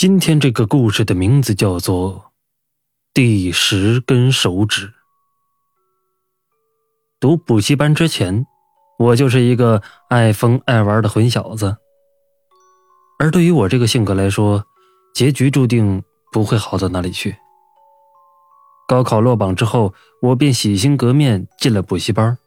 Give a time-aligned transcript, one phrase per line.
[0.00, 2.14] 今天这个故事的名字叫做
[3.12, 4.86] 《第十根手指》。
[7.18, 8.46] 读补习班之前，
[8.96, 11.78] 我就是一个爱疯爱玩的混小子。
[13.18, 14.64] 而对于我这个性格来说，
[15.16, 17.36] 结局注定不会好到哪里去。
[18.86, 19.92] 高考落榜之后，
[20.22, 22.38] 我便洗心革面进了补习班，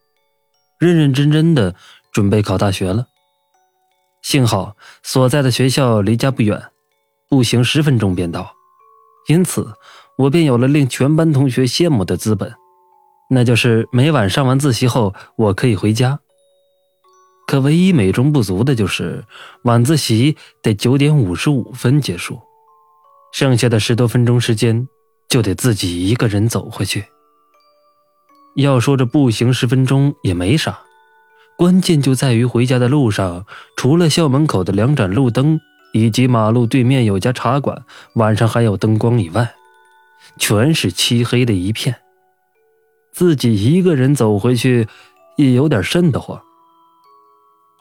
[0.80, 1.76] 认认真真的
[2.14, 3.08] 准备考大学了。
[4.22, 6.72] 幸好所在的学校离家不远。
[7.32, 8.54] 步行十分钟便到，
[9.30, 9.74] 因此
[10.18, 12.54] 我便有了令全班同学羡慕的资本，
[13.30, 16.20] 那就是每晚上完自习后，我可以回家。
[17.48, 19.24] 可唯一美中不足的就是
[19.64, 22.38] 晚自习得九点五十五分结束，
[23.32, 24.86] 剩下的十多分钟时间
[25.30, 27.06] 就得自己一个人走回去。
[28.58, 30.82] 要说这步行十分钟也没啥，
[31.58, 33.46] 关键就在于回家的路上，
[33.78, 35.58] 除了校门口的两盏路灯。
[35.94, 37.84] 以及马路对面有家茶馆，
[38.16, 39.54] 晚上还有灯光以外，
[40.38, 41.96] 全是漆黑的一片。
[43.12, 44.88] 自己一个人走回去，
[45.36, 46.42] 也有点瘆得慌。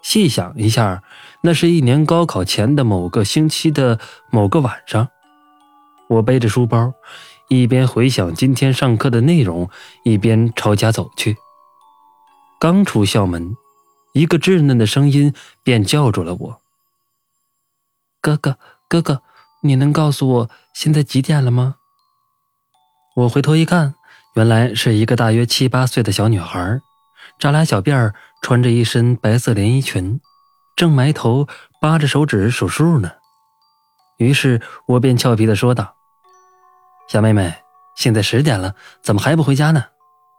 [0.03, 1.03] 细想一下，
[1.42, 4.00] 那是一年高考前的某个星期的
[4.31, 5.08] 某个晚上，
[6.08, 6.92] 我背着书包，
[7.48, 9.69] 一边回想今天上课的内容，
[10.05, 11.36] 一边朝家走去。
[12.58, 13.56] 刚出校门，
[14.14, 16.59] 一个稚嫩的声音便叫住了我。
[18.20, 19.22] 哥哥，哥哥，
[19.62, 21.76] 你能告诉我现在几点了吗？
[23.16, 23.94] 我回头一看，
[24.34, 26.80] 原来是一个大约七八岁的小女孩，
[27.38, 30.20] 扎俩小辫儿，穿着一身白色连衣裙，
[30.76, 31.48] 正埋头
[31.80, 33.10] 扒着手指数数呢。
[34.18, 35.94] 于是我便俏皮的说道
[37.08, 37.54] ：“小妹妹，
[37.96, 39.82] 现在十点了，怎么还不回家呢？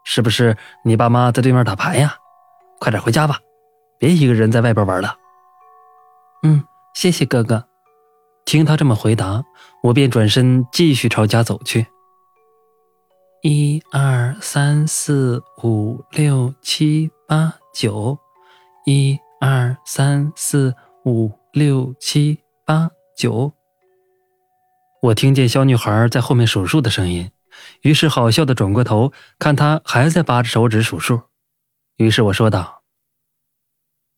[0.03, 2.15] 是不是你爸妈在对面打牌呀？
[2.79, 3.39] 快点回家吧，
[3.97, 5.15] 别一个人在外边玩了。”
[6.43, 7.67] 嗯，谢谢哥哥。
[8.45, 9.43] 听他这么回答，
[9.83, 11.87] 我便转身继续朝家走去。
[13.43, 18.17] 一二三四五六七八九，
[18.85, 23.51] 一二三四五六七八九。
[25.01, 27.31] 我听见小女孩在后面数数的声音，
[27.81, 31.21] 于是好笑的转过头看她还在扒着手指数数，
[31.97, 32.83] 于是我说道：“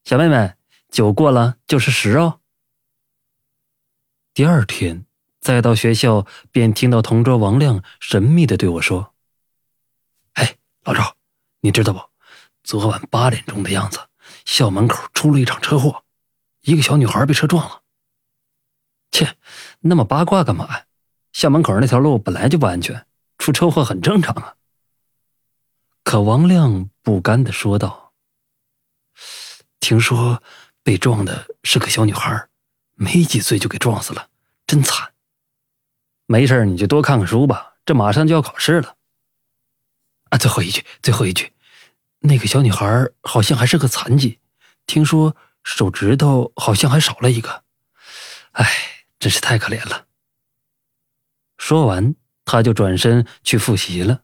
[0.04, 0.56] 小妹妹，
[0.90, 2.42] 九过了就是十哦。”
[4.34, 5.06] 第二天，
[5.42, 9.14] 再到学校，便听到同桌王亮神秘的对我说
[10.34, 11.16] ：“哎，老赵，
[11.62, 12.02] 你知道不？
[12.64, 14.00] 昨晚八点钟的样子，
[14.44, 16.04] 校门口出了一场车祸，
[16.62, 17.84] 一个小女孩被车撞了。
[19.12, 19.38] 切，
[19.82, 20.86] 那么八卦干嘛呀？
[21.32, 23.06] 校门口那条路本来就不安全，
[23.38, 24.56] 出车祸很正常啊。”
[26.04, 28.14] 可王亮不甘的说道
[29.80, 30.42] ：“听说
[30.82, 32.50] 被撞的是个小女孩。”
[32.96, 34.30] 没几岁就给撞死了，
[34.68, 35.14] 真惨。
[36.26, 38.96] 没事你就多看看书吧，这马上就要考试了。
[40.30, 41.52] 啊，最后一句，最后一句，
[42.20, 44.40] 那个小女孩好像还是个残疾，
[44.88, 47.64] 听说手指头好像还少了一个。
[48.54, 48.66] 哎，
[49.20, 50.08] 真是太可怜了。
[51.58, 52.16] 说完，
[52.46, 54.22] 他就转身去复习了。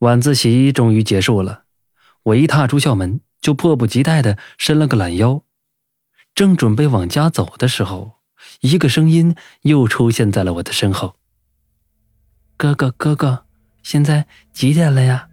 [0.00, 1.64] 晚自习终于结束了，
[2.24, 5.42] 我一踏出校门，就迫不及待的伸了个懒腰。
[6.36, 8.12] 正准备往家走的时候，
[8.60, 11.16] 一个声音又出现在了我的身后。
[12.58, 13.46] 哥哥，哥哥，
[13.82, 15.28] 现在几点了呀？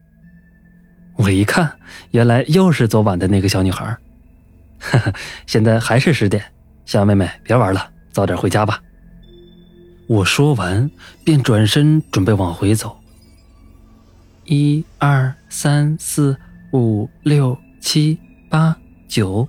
[1.17, 1.77] 我一看，
[2.11, 3.85] 原来又是昨晚的那个小女孩。
[4.79, 5.13] 哈哈，
[5.45, 6.41] 现在还是十点，
[6.85, 8.81] 小妹妹别玩了，早点回家吧。
[10.07, 10.89] 我说完，
[11.25, 12.97] 便转身准备往回走。
[14.45, 16.37] 一二三四
[16.71, 18.17] 五六七
[18.49, 18.73] 八
[19.09, 19.45] 九。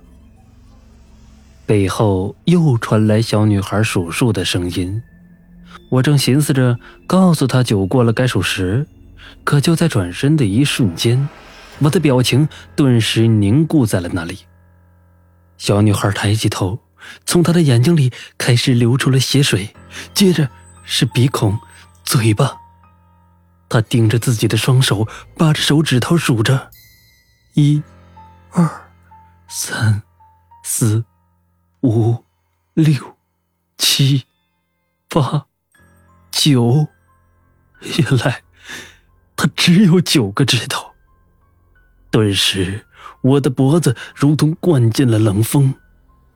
[1.65, 5.01] 背后又传来小女孩数数的声音，
[5.89, 6.77] 我正寻思着
[7.07, 8.85] 告诉她九过了该数十，
[9.43, 11.27] 可就在转身的一瞬间，
[11.79, 14.39] 我的表情顿时凝固在了那里。
[15.57, 16.79] 小女孩抬起头，
[17.25, 19.73] 从她的眼睛里开始流出了血水，
[20.13, 20.47] 接着
[20.83, 21.57] 是鼻孔、
[22.03, 22.57] 嘴巴。
[23.67, 26.69] 她盯着自己的双手，扒着手指头数着：
[27.55, 27.81] 一、
[28.51, 28.69] 二、
[29.47, 30.03] 三、
[30.63, 31.03] 四。
[31.85, 32.25] 五、
[32.73, 33.15] 六、
[33.77, 34.23] 七、
[35.07, 35.45] 八、
[36.31, 36.87] 九，
[37.79, 38.41] 原来
[39.35, 40.83] 他只有九个指头。
[42.09, 42.87] 顿时，
[43.21, 45.75] 我的脖子如同灌进了冷风，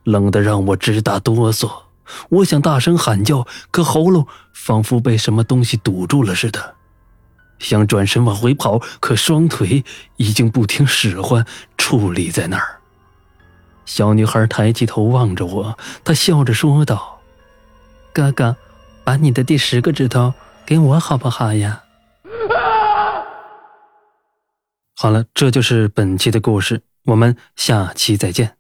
[0.04, 1.86] 冷得让我直打哆嗦。
[2.30, 6.76] 我想大声喊叫，可喉咙仿佛被什么东西堵住了似的。
[7.58, 9.84] 想转身往回跑，可双腿
[10.18, 11.44] 已经不听使唤，
[11.76, 12.79] 矗立在那儿。
[13.90, 17.20] 小女孩抬起头望着我，她笑着说道
[18.14, 18.56] ：“哥哥，
[19.04, 20.32] 把你的第十个指头
[20.64, 21.82] 给我好不好呀？
[24.96, 28.59] 好了，这就是本期的故事，我们下期再见。